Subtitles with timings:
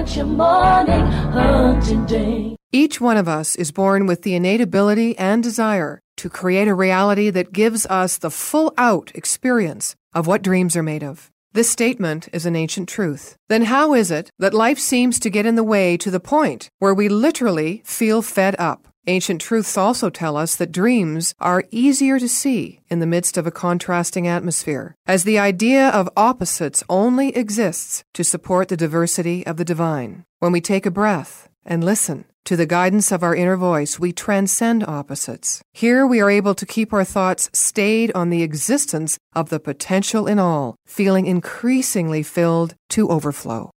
[0.00, 1.06] at your morning
[1.36, 2.56] hunting day.
[2.72, 6.74] Each one of us is born with the innate ability and desire to create a
[6.74, 11.30] reality that gives us the full out experience of what dreams are made of.
[11.52, 13.36] This statement is an ancient truth.
[13.48, 16.70] Then how is it that life seems to get in the way to the point
[16.78, 18.88] where we literally feel fed up?
[19.06, 23.46] Ancient truths also tell us that dreams are easier to see in the midst of
[23.46, 29.56] a contrasting atmosphere, as the idea of opposites only exists to support the diversity of
[29.56, 30.24] the divine.
[30.38, 34.12] When we take a breath and listen, to the guidance of our inner voice, we
[34.12, 35.62] transcend opposites.
[35.72, 40.26] Here we are able to keep our thoughts stayed on the existence of the potential
[40.26, 43.70] in all, feeling increasingly filled to overflow.